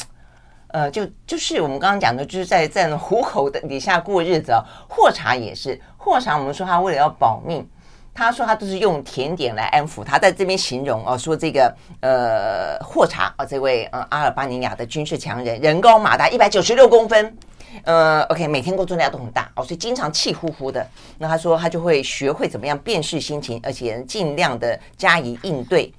[0.72, 4.64] 呃，就就是我们刚刚讲的，就是在在虎口的底下过日子啊。
[4.88, 7.68] 霍查也是，霍查我们说他为了要保命，
[8.14, 17.36] 他说他都是用甜点来安抚他，在这边形容啊，说这个呃霍查啊，这位呃阿尔巴尼亚的军事强人，人高马大，一百九十六公分，
[17.84, 20.86] 呃，OK，每天工作量都很大哦，所以经常气呼呼的。
[21.18, 25.92] 那他说他就会学会怎么样辨识心情，而且尽量的加以应对。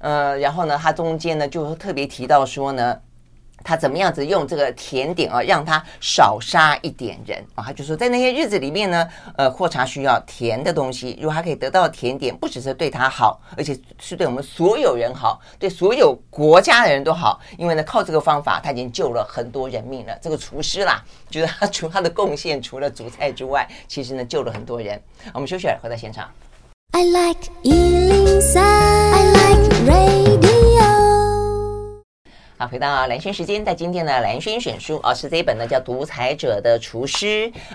[0.00, 2.94] 呃，然后呢，他中间呢就特别提到说呢。
[3.64, 7.64] 他怎么样子用这个甜点啊，让他少杀一点人啊？
[7.66, 11.18] 他就说，在那些日子里面呢，呃，霍查需要甜的东西。
[11.20, 17.40] 如果他可以得到甜点，不只是对他好，而且是对我们所有人好，对所有国家的人都好。
[17.58, 20.18] 因为呢，靠这个方法，他已经救了很多人命了。
[20.22, 25.00] 这个厨师啦，觉 得他除他的贡献，除了煮菜之外，其实呢，救了很多人。
[25.34, 26.30] 我们休息了，回到现场。
[26.92, 30.47] I like 103, I like radio
[32.60, 37.26] 好，回到蓝轩时间，在今天呢，蓝轩选书啊，是这一本呢叫《独裁者的厨师》。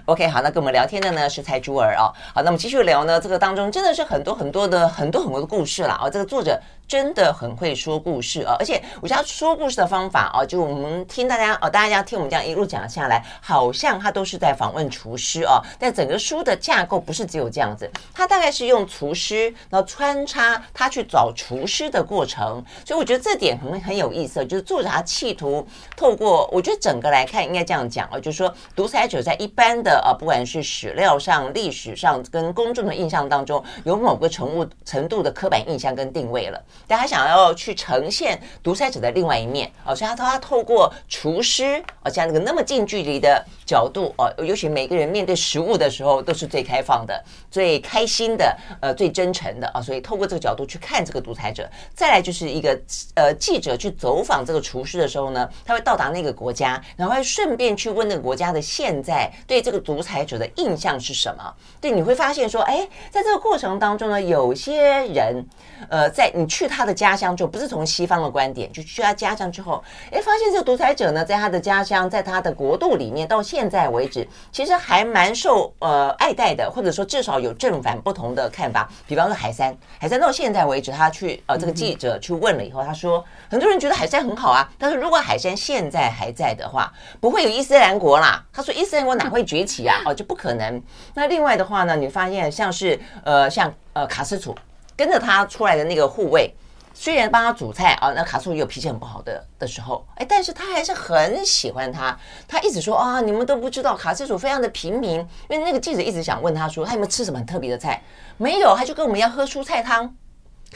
[0.03, 2.11] OK，好，那跟我们聊天的呢是蔡珠儿哦。
[2.33, 6.09] 好，那我们继续聊呢，这个当中真的是很多很多的很多很多的故事了哦。
[6.09, 6.59] 这个作者。
[6.87, 15.59] 真的很会说故事啊，而且我觉得说故事的方法啊，就我们听大家哦，大家听我们这样一路讲下来，好像他都是在访问厨师哦。
[15.79, 25.65] 但整个书的架构不是只有这样子，他大概是用厨师，然后穿插他去找厨师的过程，所以我觉得这点很很有意思，就是作者他企图
[25.97, 36.63] 透过，我觉得整个来看应该这样讲啊，就是说独裁者在一般的啊，不管是史料上、历史上跟公众的印象当中，有某个程度程度的刻板印象跟定位了。
[36.87, 51.69] 但他想要去呈现独裁者的另外一面啊，所以他他透过厨师啊，像那个那么近距离的角度啊，尤其每个人面对食物的时候都是最开放的、最开心的、呃最真诚的啊，所以透过这个角度去看这个独裁者。
[51.95, 52.77] 再来就是一个
[53.15, 61.53] 呃记者去走访这个厨师的时候呢，他会到达那个国家，然后顺便去问那个国家的现在对这个独裁者的印象是什么？
[61.79, 65.45] 对，你会发现说，哎，在这个过程当中呢，有些人
[65.89, 66.62] 呃，在你去。
[66.63, 78.89] 去他的家乡就不是从西方的观点，就去他家乡之后，哎，发现这个独裁者呢，在他的家乡，在他的国度里面，到现在为止，其实还蛮受呃爱戴的，或者说至少有正反不同的看法。
[79.05, 88.41] 比方说海山，海山到现在为止，他去呃这个记者去问了以后，他说很多人觉得海山很好啊，但是如果海山现在还在的话，不会有伊斯兰国啦。
[88.53, 89.97] 他说伊斯兰国哪会崛起啊？
[90.05, 90.81] 哦，就不可能。
[91.13, 94.55] 那另外的话呢，你发现像是呃像呃卡斯楚
[94.95, 96.53] 跟着他出来的那个护卫。
[96.95, 102.15] 虽然帮他煮菜啊，那卡苏也有脾气很不好的的时候，哎，但是他还是很喜欢他。
[102.47, 105.13] 他一直说啊，你们都不知道卡斯楚非常的平民。
[105.49, 107.99] 因为那个记者一直想问他说，他有没有吃什么很特别的菜？
[108.37, 110.15] 没有，他就跟我们一样喝蔬菜汤，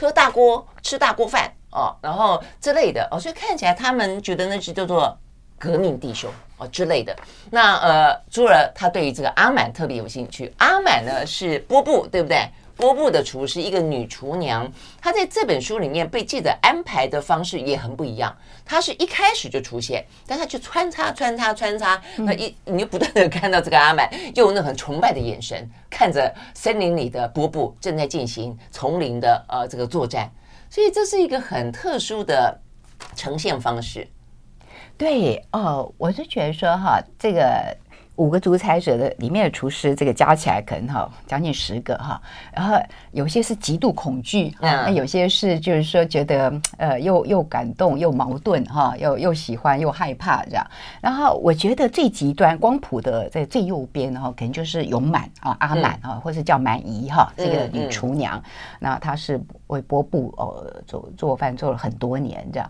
[0.00, 5.16] 喝大锅，吃大锅饭哦，然后之类的哦，所以看起来他们觉得那是叫做
[5.56, 7.16] 革命弟兄哦之类的。
[7.48, 10.52] 那呃，朱尔他对于这个阿满特别有兴趣。
[10.58, 12.44] 阿满呢是波布，对不对？
[12.78, 14.70] 波布的厨师，一个女厨娘，
[15.02, 18.34] 她在这本书里面被记者安排的方式也很不一样。
[18.64, 30.30] 她是一开始就出现，但她就穿插、穿插、穿插，那一 你就不断的看到这个阿满用那很崇拜的眼神看着森林里的波布正在进行丛林的呃这个作战，
[30.70, 32.56] 所以这是一个很特殊的
[33.16, 34.06] 呈现方式。
[34.96, 37.76] 对哦，我是觉得说哈，这个。
[38.18, 42.20] 五个独裁者的里面的厨师，这个加起来可能哈将近十个哈，
[42.52, 42.76] 然后
[43.12, 50.66] 有些是极度恐惧，那、嗯、有些是就是说觉得呃又又感动又矛盾哈，又又喜欢又害怕这样。
[51.00, 58.42] 然后我觉得最极端光谱的在最右边哈，可能就是勇满啊阿满啊，嗯、或是叫满姨哈这个女厨娘，
[58.80, 62.68] 那她是为波布呃做做饭做了很多年这样。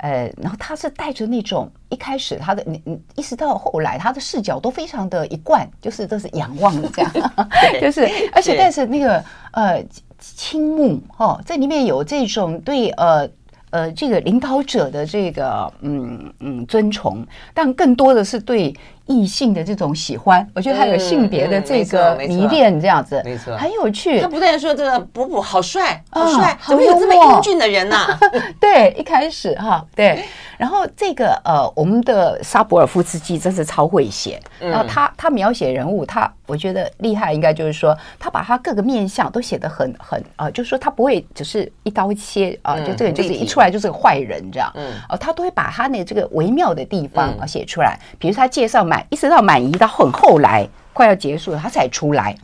[0.00, 7.12] 呃，然后他是带着那种一开始他的你你一直到后来他的视角都非常的一贯，就是这是仰望的这样，
[7.72, 9.84] 对就是而且但是那个呃
[10.18, 13.28] 倾慕哈，这里面有这种对呃。
[13.72, 18.74] 呃，这个领导者的这个嗯嗯尊崇，但更多的是对
[19.10, 20.46] 异性的这种喜欢。
[20.54, 24.20] 我觉得还有性别的这个迷恋，这样子，没错，很有趣。
[24.20, 27.96] 他不断说这个补补好帅，好帅，怎么有这么英俊的人呢？
[28.60, 30.24] 对，一开始哈，对。
[30.60, 34.38] 然后这个呃，我们的沙博尔夫斯基真是超会写。
[34.58, 43.60] 然后他他描写人物，他我觉得厉害，应该就是说他把他各个面相都写得很很呃，就是说他不会只是一刀切啊，就这个就是一出。
[43.60, 47.98] 出来就是个坏人，这样，嗯，哦，他都会把他那这个微妙的地方啊写出来。
[48.18, 52.34] 比如他介绍满，一直到满姨到很后来快要结束了，他才出来。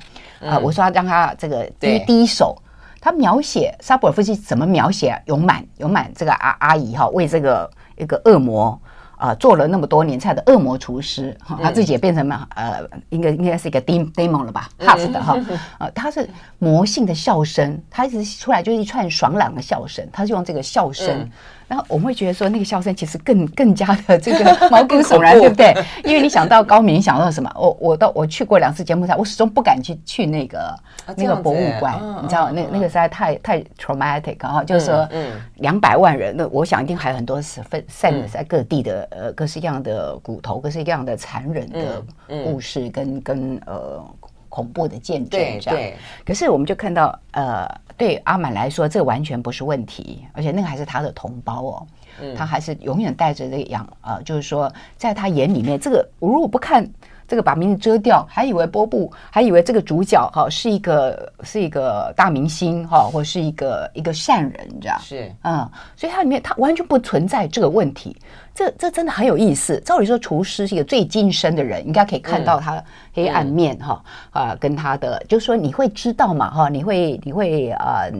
[0.40, 2.54] 啊，我说他让他这个第一第一手，
[3.00, 8.80] 他描写沙博尔夫斯基怎么描写永满永满这个阿阿姨哈，为这个一个恶魔。
[9.16, 15.36] 啊，做了那么多年菜的恶魔厨师，哈，他自己也变成嘛呃，应该应该是一个 demon 了吧，half 的哈，
[15.78, 21.28] 呃，他是魔性的笑声，他一直出来就是一串爽朗的笑声，他是用这个笑声。
[21.68, 25.74] 然后我们会觉得说，那个笑声其实更更加的这个 毛骨悚然，对不对？
[26.04, 27.50] 因为你想到高明，想到什么？
[27.56, 30.78] 我我到我去过两次柬埔寨，我始终不敢去去那个
[31.16, 35.08] 那个博物馆，你知道，那那个实在太太 traumatic 啊，就是说，
[35.56, 42.02] 两百万人，那我想一定还有很多是分散在各地的呃各式各样的骨头，各式各样的残忍的
[42.44, 44.04] 故事跟跟呃
[44.48, 45.92] 恐怖的见证这样。
[46.24, 47.66] 可是我们就看到呃。
[47.98, 51.86] 对阿满来说，这完全不是问题，而且那个还是他的同胞哦，
[52.20, 56.86] 嗯、他还是永远带着这个样呃，就是说，在他眼里面，这个我如果不看
[57.28, 68.16] 这个把名字遮掉，还以为波布，还以为这个主角哈、哦、是一个是一个大明星哈、哦，或是一个一个善人，这样是嗯，所以它里面它完全不存在这个问题。
[68.54, 69.78] 这这真的很有意思。
[69.80, 78.12] 照理说，厨师是一个最精深的人，应该可以看到他黑暗面哈、嗯、啊，跟他的就是说你会知道嘛哈，你会你会啊、呃，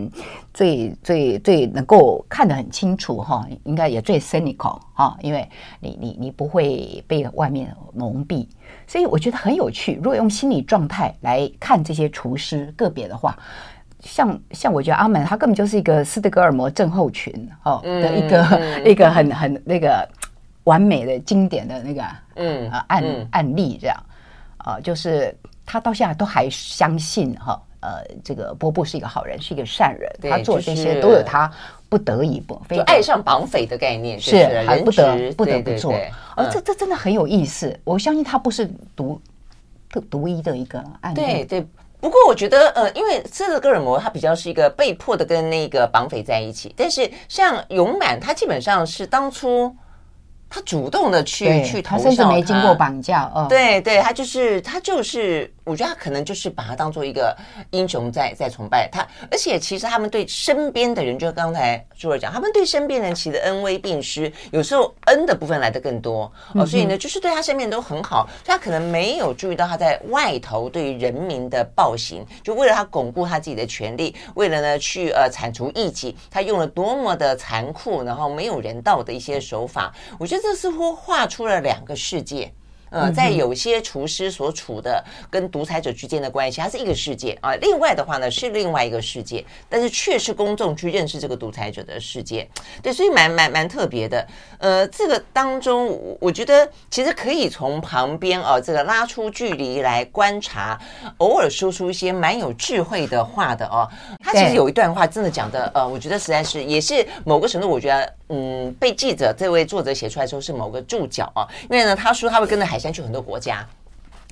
[0.53, 5.49] 最最最能够看得很清楚哈，应该也最 cynical 哈，因为
[5.81, 8.47] 你你你不会被外面蒙蔽，
[8.87, 9.95] 所以我觉得很有趣。
[9.97, 13.37] 如果用心理状态来看这些厨师个别的话，
[14.01, 17.33] 像像我觉得阿门他根本就是一个斯德哥尔摩症候群
[17.65, 20.09] 哦的一个、嗯、一个很很那个。
[20.67, 22.03] 完美的经典的那个
[22.35, 23.97] 嗯案案例这样
[24.57, 25.33] 啊，就是
[25.65, 31.49] 他到现在都还相信哈呃这个波布是一个好人，是一个善人，他做这些都有他
[31.89, 34.35] 不得已不非爱上绑匪的概念是
[34.67, 35.95] 还不得不得不做，
[36.35, 37.79] 而这这真的很有意思。
[37.85, 39.21] 我相信他不是独
[39.89, 41.67] 独独一的一个案例，对对。
[42.01, 49.75] 不过我觉得呃，因为斯德哥尔摩他比较是一个被迫的跟那个绑匪在一起，但是像勇满他基本上是当初。
[50.57, 53.31] 他主动的去去投，他甚至没经过绑架。
[53.35, 55.53] 哦，对对，他就是他就是。
[55.67, 57.37] 我觉得他可能就是把他当做一个
[57.73, 82.53] 英雄在在崇拜他，而且其实他们对身边的人，就刚才朱儿讲，他们对身边人其实恩威并施，有时候恩的部分来的更多哦，所以呢，就是对他身边人都很好，所以他可能没有注意到他在外头对于人民的暴行，就为了他巩固他自己的权利，为了呢去呃铲除异己，他用了多么的残酷，然后没有人道的一些手法，我觉得这似乎画出了两个世界。
[82.89, 87.53] 呃，在有些厨师所处的跟独裁者之间的关系，它是一个世界啊。
[87.57, 92.49] 另外的话呢，是另外一个世界，但是却是公众去认识这个独裁者的世界。
[92.81, 94.25] 对，所以蛮蛮蛮特别的。
[94.59, 100.79] 呃，这个当中，我觉得其实可以从旁边啊，这个拉出距离来观察，
[101.19, 103.91] 偶尔说出一些蛮有智慧的话的哦。
[104.27, 112.77] 他其实有一段话真的讲的，呃，我觉得实在是也是某个程度，我觉得嗯，被记者这位作者写出来之后是某个注脚啊，因为呢，他说他会跟着海。
[112.77, 113.67] 山去很多国家，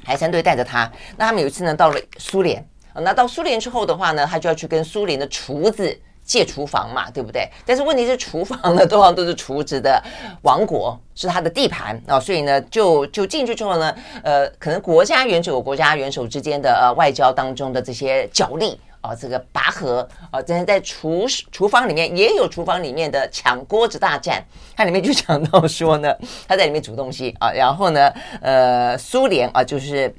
[0.04, 0.88] 海山队带着他。
[1.16, 2.62] 那他们有一次呢，到了苏联。
[2.94, 7.48] 那到苏联之后的话呢，他就要去跟苏联的厨子借厨房嘛，对不对？
[7.64, 9.98] 但是问题是，厨房呢，通常都是厨子的
[10.42, 12.20] 王国，是他的地盘啊。
[12.20, 18.78] 所以呢，就就进去之后呢，呃，可能国家元首国家元首之间的呃外交当中的这些角力。
[19.04, 24.42] 啊，这个拔河啊，在在厨厨房里面也有厨房里面的抢锅子大战，
[24.74, 26.16] 它里面就讲到说呢，
[26.48, 30.14] 他在里面煮东西啊，然后呢，呃，苏联啊，就是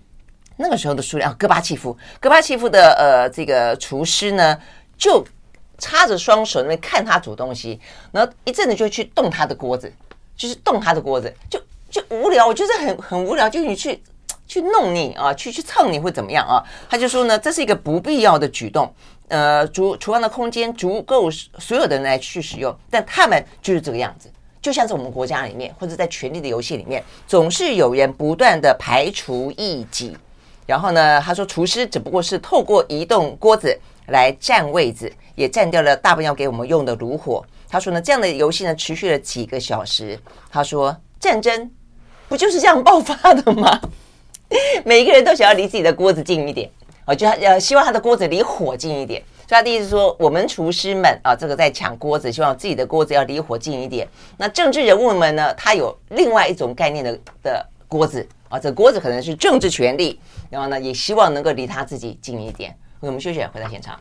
[0.58, 4.56] 那个时候的苏联啊，戈巴契夫，戈巴契夫的呃这个厨师呢，
[4.96, 5.26] 就
[5.80, 7.80] 插着双手那边看他煮东西，
[8.12, 9.92] 然后一阵子就去动他的锅子，
[10.38, 14.00] 就是动他的锅子，就就无聊，我觉得很很无聊，就你去。
[14.48, 16.64] 去弄你啊，去去蹭你会怎么样啊？
[16.90, 18.92] 他就说呢，这是一个不必要的举动。
[19.28, 24.32] 呃，厨厨房的空间足够所有的人来去使用，但他们就是这个样子，
[24.62, 30.16] 就像是我们国家里面或者在权力的游戏里面，总是有人不断的排除异己。
[30.68, 33.76] 然后呢，他说厨师只不过是透过移动锅子
[34.08, 37.44] 来占位置，也占掉了大部分要给我们用的炉火。
[37.68, 40.20] 他说呢，这样的游戏呢持续了几个小时。
[40.52, 41.72] 他说战争
[42.30, 43.82] 不就是这样爆发的吗？
[44.86, 46.70] 每一个人都想要离自己的锅子近一点，
[47.06, 49.22] 啊，就要希望他的锅子离火近一点。
[49.48, 54.08] 所以他的意思说，我们厨师们啊，这个在抢锅子，希望自己的锅子要离火近一点。
[54.38, 60.20] 那政治人物们呢，他有另外一种概念的的锅子啊，这锅子可能是政治权力，
[60.50, 62.76] 然后呢，也希望能够离他自己近一点。
[63.00, 64.00] 我们休息，回到现场。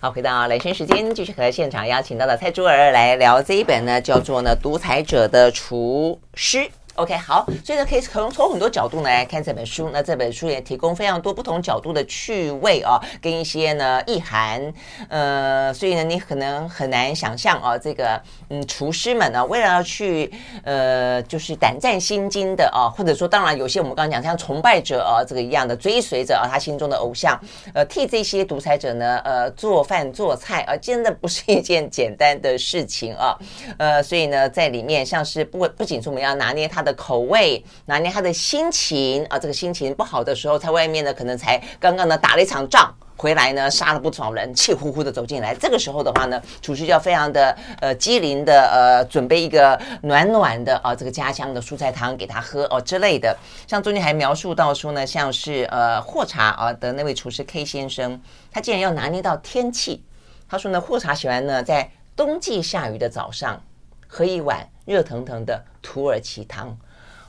[0.00, 6.58] 好，回到雷声时间，继续和现场邀请到的蔡珠儿来聊这一本呢，叫做呢《独裁者的厨师》。
[6.98, 9.88] OK，好，所以呢，可以从从很多角度呢来看这本书。
[9.92, 14.60] 那这本书也提供非常多不同角度的趣味啊，跟一些呢意涵。
[15.08, 18.20] 呃，所以呢，你可能很难想象啊，这个
[18.50, 20.28] 嗯，厨师们呢，为了要去
[20.64, 27.38] 呃，就是胆战心惊的啊，或者说，当然有些我们刚刚讲像崇拜者啊，这个一样的追随着啊，他心中的偶像，
[27.74, 33.38] 呃，替这些独裁者呢，呃，做饭做菜啊，真的不是一件简单的事情啊。
[33.78, 36.87] 呃，所以呢，在里面像是不不仅是我们要拿捏他的。
[36.88, 45.54] 的口味，拿捏他的心情啊，这个心情不好的时候，在外面呢，可能才刚刚呢打了一场仗，回来呢杀了不少人，气呼呼的走进来。
[45.54, 53.36] 这个时候的话呢，厨师就要非常的呃机灵的呃准备一个暖暖的啊这个家乡的蔬菜汤给他喝哦之类的。
[53.66, 58.18] 像中间还描述到说呢，像是呃霍查啊的那位厨师 K 先生，
[58.50, 60.02] 他竟然要拿捏到天气。
[60.48, 63.62] 他说呢，霍查喜欢呢在冬季下雨的早上
[64.06, 64.66] 喝一碗。
[64.88, 66.74] 热腾腾的土耳其汤，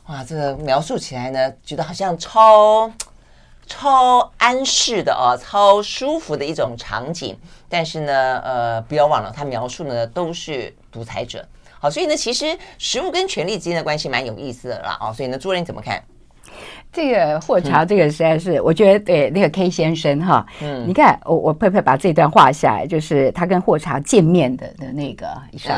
[0.07, 2.89] 哇，这个描述起来呢，觉得好像超
[3.67, 7.37] 超安适的哦，超舒服的一种场景。
[7.67, 11.45] 但是呢，呃，不要忘了，他描述的呢都是独裁者。
[11.81, 14.97] 好，所以呢，其实食物跟权力之间的关系蛮有意思的啦。
[15.01, 16.01] 哦，所以呢，诸位你怎么看？
[16.91, 25.27] 这个霍查，这个实在是，我觉得对那个 K 先生哈，嗯，你看我我配配把这段画下来，就是他跟霍查见面的的那个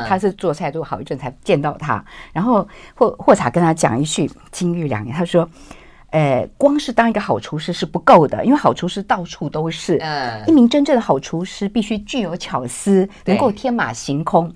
[0.07, 5.47] 他是做菜做好一阵才见到他，然后霍霍查跟他讲一句金玉良言，他说，
[6.11, 14.53] 呃，光是当一个好厨师是不够的，因为好厨师到处都是，嗯，一名真正的好厨师必须具有巧思，能够天马行空，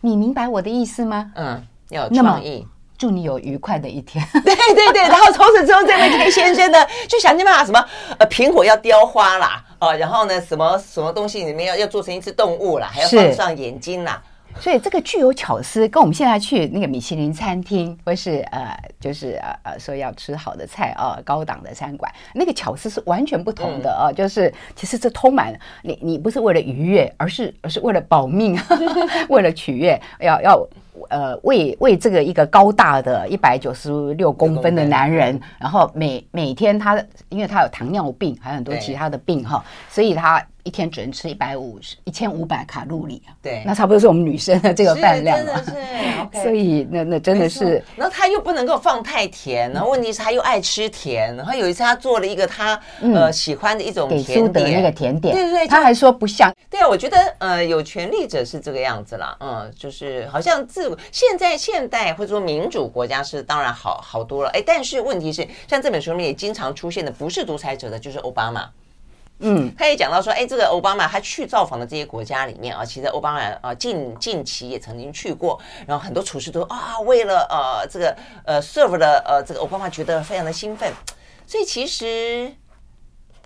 [0.00, 1.32] 你明白我的意思吗？
[1.34, 2.64] 嗯，要有创意。
[2.98, 4.22] 祝你有愉快的一天。
[4.44, 7.82] 对对对，然后从此之后，这位 K 先生呢，就想尽办法什么
[8.18, 14.20] 呃，苹果要雕花啦，哦，然后呢，什么什么东西里面要要做成一只动物啦，还要放上眼睛啦。
[14.60, 24.12] 所以这个具有巧思，跟我们现在去那个米其林餐厅，或是呃，就是呃呃说要吃好的菜啊，高档的餐馆，那个巧思是完全不同的啊。
[24.12, 28.58] 就是其实这充满你，你不是为了愉悦，而是而是为了保命，
[29.30, 30.68] 为了取悦，要要。
[31.10, 40.44] 呃，为为这个一个高大的一百九十六公分的男人，然后每每天他，因为他有糖尿病，还有很多其他的病哈，所以他。
[40.68, 45.64] 一天只能吃一百五十一千五百卡路里啊，对，那差不多是我们女生的这个饭量了。
[45.64, 45.70] 真的是
[46.20, 56.54] ，okay, 所以那那真的是，然后他又不能够放太甜，然后问题是他又爱吃甜，然后有一次他做了一个他、嗯、呃喜欢的一种甜点，那个甜点，对对对，他还说不像。
[56.68, 68.68] 对啊，我觉得呃有权力者是这个样子啦，嗯，就是好像自现在现代或者说民主国家是当然好好多了，哎，但是问题是像这本书里面也经常出现的不是独裁者的就是奥巴马。
[69.40, 80.92] 嗯，他也讲到说，哎，这个奥巴马他去造访的这些国家里面啊，其实奥巴马啊近近期也曾经去过，然后很多厨师都啊为了呃这个呃 serve 的呃这个奥巴马觉得非常的兴奋，
[81.46, 82.52] 所以其实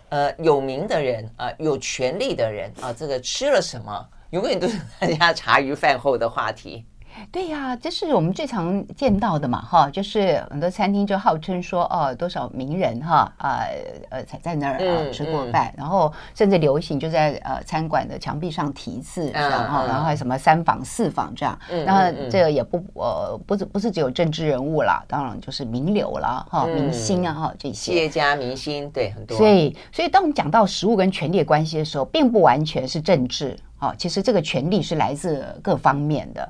[0.08, 6.86] 呃有名的人啊、有权力的人啊，这个吃了什么永远都是大家茶余饭后的话题。
[7.30, 13.64] 对呀、啊，这是我们最常见到的嘛，哈，就是很多餐厅就号称说，哦，多少名人哈啊
[14.10, 27.92] 呃才在那儿吃过饭，嗯、然后甚至流行就在呃餐馆的墙壁上题字，嗯、然后然后还有什么三访四访这样，嗯、然后这个也不呃不是不是只有政治人物啦，当然就是名流啦，哈，嗯、明星啊哈这些。
[27.92, 36.48] 企业家明星对很多，所以所以当我们讲到食物跟权力的关系的时候，并不完全是政治啊，其实这个权力是来自各方面的。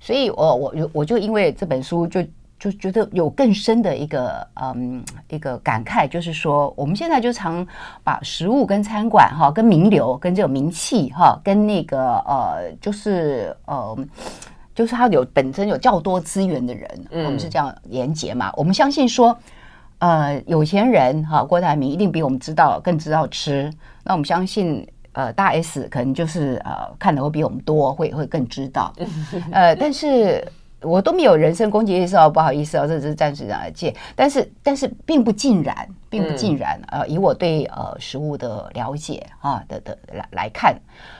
[0.00, 2.28] 所以我，我我我就因为这本书就，就
[2.58, 7.66] 就觉得有更深的一个嗯一个感慨，就是说，我们现在就常
[8.04, 13.96] 把食物跟餐馆哈，跟名流跟这个名气哈，跟那个呃，就是呃，
[14.74, 18.52] 就是他有本身有较多资源的人，嗯、我们是这样连结嘛。
[18.56, 19.36] 我们相信说，
[19.98, 23.72] 呃，有钱人哈，郭台铭一定比我们知道更知道吃。
[24.04, 24.86] 那我们相信。
[25.18, 28.94] 呃，大 S 可能就是呃，看的会比我们多，会会更知道。
[29.50, 30.46] 呃，但是
[30.80, 33.92] 我都没有人身攻击意思哦，不好意思哦，这只是暂时的借。
[34.14, 35.74] 但是，但是并不尽然，
[36.08, 36.80] 并不尽然。
[36.92, 40.78] 嗯、呃，以我对呃食物的了解啊的的来来看，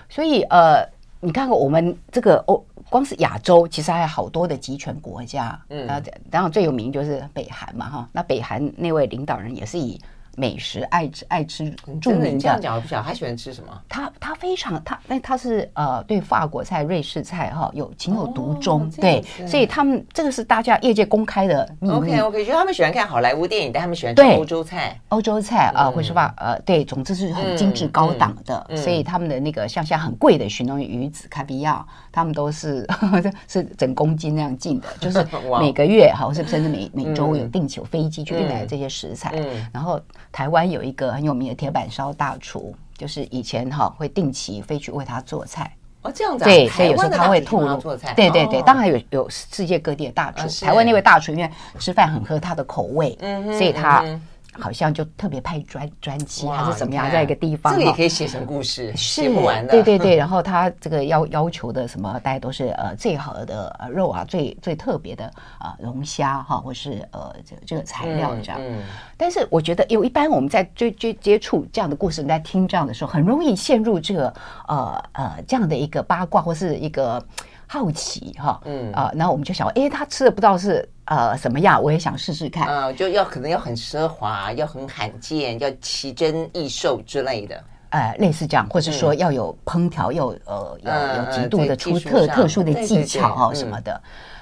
[0.08, 0.88] 所以呃，
[1.18, 5.60] 你看看我们这个欧，光是亚洲其实还有好多的集权国家。
[5.70, 8.08] 嗯，然后当然最有名就是北韩嘛，哈。
[8.12, 10.00] 那北韩那位领导人也是以。
[10.38, 11.68] 美食爱吃爱吃
[12.00, 13.68] 著名的，你这样讲我不晓得他喜欢吃什么？
[13.88, 21.96] 他他非常他那他是呃对法国菜、瑞士菜哈有情有独钟，对，所以他们这个是大家业界公开的秘密。
[21.96, 32.86] OK OK，就他们喜欢看好莱坞电影，但他们喜欢吃欧洲菜，欧洲菜啊，或是法呃对，总之是很精致高档的，所以他们的那个像像很贵的鲟龙鱼子、卡比亚，他们都是
[33.48, 35.26] 是整公斤那样进的，就是
[35.58, 39.34] 每个月哈，是甚至每每周有定期有飞机去运来这些食材，
[39.72, 40.00] 然后。
[40.32, 45.70] 台湾有一个很有名的铁板烧大厨，就是以前哈会定期飞去为他做菜。
[46.02, 54.02] 哦，这样子、啊、对，所以有时候他会吐露做菜，对对对，当然有有世界各地的大厨，哦、台湾那位大厨因为吃饭很合他的口味，嗯，所以他。
[54.04, 54.22] 嗯
[54.58, 59.70] 好像就特别派专专机还是怎么样，在一个地方，这个也可以写成故事，是写不完的。
[59.70, 65.24] 对对对， 然后他这个要要求的什么，大家都是呃最好的肉啊，最最特别的
[65.58, 68.58] 啊龙虾哈，或是呃这这个材料这样。
[68.60, 68.82] 嗯。
[69.16, 74.34] 但是我觉得有一般我们在追追接触这样的故事，在听这样的时候，很容易陷入这个
[74.66, 77.24] 呃呃这样的一个八卦或是一个。
[77.70, 82.68] 好奇哈，嗯啊，然后我们就想，哎，他吃的不知道是呃什么样，我也想试试看。
[82.68, 87.64] 啊，就要可能要很奢华，要很罕见，要奇珍异兽之类的。
[87.90, 93.98] 呃，类似这样，或者说要有烹调，要呃有有极度的出特特殊的技巧啊什么的。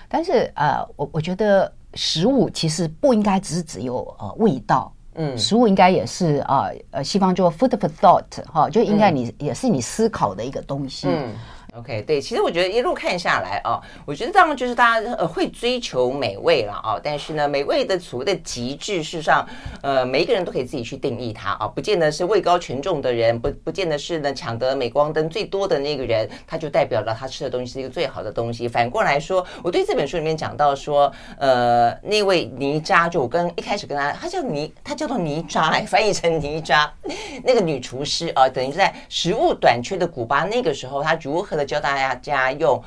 [0.08, 11.06] 但是呃，我我觉得食物其实不应该只是只有呃味道，嗯，食物应该也是啊呃西方就 food for thought 哈，就应该你也是你思考的一个东西。
[11.08, 11.32] 嗯。
[11.78, 19.46] OK，对，其实我觉得一路看下来啊，我觉得当然就是大家呃会追求美味了啊，但是呢，美味的所谓的极致，事实上，
[19.82, 28.66] 呃，每一个人都可以自己去定义它啊，不见得是位高权重的人，不不见得是呢抢得镁光灯最多的那个人，他就代表了他吃的东西是一个最好的东西。
[28.66, 36.90] 反过来说，我对这本书里面讲到说，呃，那位妮扎，就我跟一开始跟他，他叫泥，他叫做妮扎，翻译成妮扎，
[37.44, 41.65] 那个女厨师啊，等于在食物短缺的古巴那个时候，她如何的。
[41.66, 42.82] 教大家用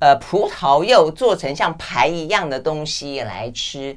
[0.00, 3.96] 呃葡萄柚做成像牌一样的东西来吃，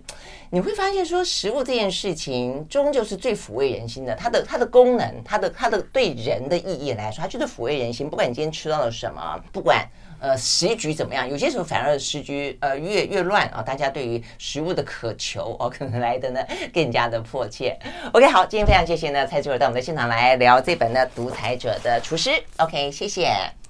[0.49, 4.15] 你会发现说食物这件事情终究是最抚慰人心的。
[4.15, 8.09] 它的它的功能，它的它的对人的意义来说，它就是抚慰人心。
[8.09, 9.87] 不管你今天吃到了什么，不管
[10.19, 16.41] 呃时局怎么样，有些时候反而时局呃越越乱啊，大家对于食物的渴求哦，可能来的呢
[16.73, 17.77] 更加的迫切。
[18.11, 22.29] OK，好，今天非常谢谢呢蔡竹儿到我们的现场来聊这本呢《独裁者的厨师》。
[22.57, 23.60] OK，谢谢。